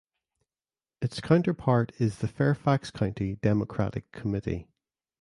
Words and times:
Its 0.99 1.21
counterpart 1.21 1.91
is 1.99 2.17
the 2.17 2.27
Fairfax 2.27 2.89
County 2.89 3.35
Democratic 3.35 4.11
Committee. 4.11 4.67